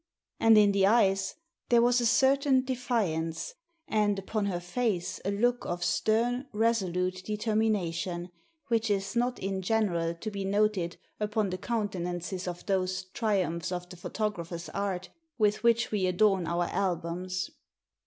And 0.39 0.57
in 0.57 0.71
the 0.71 0.87
eyes 0.87 1.35
there 1.69 1.83
was 1.83 2.01
a 2.01 2.07
certain 2.07 2.65
defiance, 2.65 3.53
and 3.87 4.17
upon 4.17 4.47
her 4.47 4.59
face 4.59 5.21
a 5.23 5.29
look 5.29 5.63
of 5.63 5.83
stern, 5.83 6.47
resolute 6.53 7.23
determination, 7.23 8.31
which 8.67 8.89
is 8.89 9.15
not 9.15 9.37
in 9.37 9.61
general 9.61 10.15
to 10.15 10.31
be 10.31 10.43
noted 10.43 10.97
upon 11.19 11.51
the 11.51 11.59
countenances 11.59 12.47
of 12.47 12.65
those 12.65 13.03
triumphs 13.13 13.71
of 13.71 13.89
the 13.89 13.95
photographer's 13.95 14.69
art 14.69 15.09
with 15.37 15.61
which 15.61 15.91
we 15.91 16.07
adorn 16.07 16.47
our 16.47 16.63
albums. 16.65 17.51